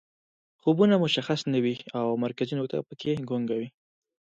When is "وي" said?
1.63-1.75, 3.59-3.69